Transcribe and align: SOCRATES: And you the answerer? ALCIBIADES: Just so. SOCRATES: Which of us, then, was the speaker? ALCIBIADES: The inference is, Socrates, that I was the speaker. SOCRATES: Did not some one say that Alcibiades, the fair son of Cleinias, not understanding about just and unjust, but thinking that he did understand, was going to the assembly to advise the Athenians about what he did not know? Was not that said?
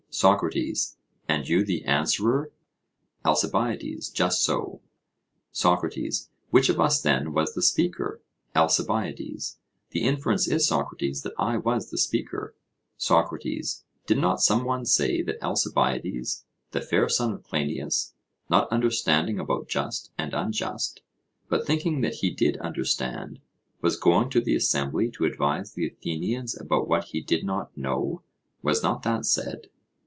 SOCRATES: 0.13 0.97
And 1.29 1.47
you 1.47 1.63
the 1.63 1.85
answerer? 1.85 2.51
ALCIBIADES: 3.23 4.09
Just 4.09 4.43
so. 4.43 4.81
SOCRATES: 5.53 6.29
Which 6.49 6.67
of 6.67 6.81
us, 6.81 7.01
then, 7.01 7.31
was 7.31 7.53
the 7.53 7.61
speaker? 7.61 8.21
ALCIBIADES: 8.53 9.57
The 9.91 10.01
inference 10.03 10.49
is, 10.49 10.67
Socrates, 10.67 11.21
that 11.21 11.31
I 11.39 11.55
was 11.55 11.89
the 11.91 11.97
speaker. 11.97 12.53
SOCRATES: 12.97 13.85
Did 14.05 14.17
not 14.17 14.41
some 14.41 14.65
one 14.65 14.83
say 14.85 15.21
that 15.21 15.41
Alcibiades, 15.41 16.43
the 16.71 16.81
fair 16.81 17.07
son 17.07 17.31
of 17.31 17.43
Cleinias, 17.43 18.13
not 18.49 18.69
understanding 18.69 19.39
about 19.39 19.69
just 19.69 20.11
and 20.17 20.33
unjust, 20.33 21.01
but 21.47 21.65
thinking 21.65 22.01
that 22.01 22.15
he 22.15 22.29
did 22.31 22.57
understand, 22.57 23.39
was 23.79 23.95
going 23.95 24.29
to 24.31 24.41
the 24.41 24.57
assembly 24.57 25.09
to 25.11 25.23
advise 25.23 25.71
the 25.71 25.87
Athenians 25.87 26.59
about 26.59 26.89
what 26.89 27.05
he 27.05 27.21
did 27.21 27.45
not 27.45 27.75
know? 27.77 28.21
Was 28.61 28.83
not 28.83 29.03
that 29.03 29.25
said? 29.25 29.69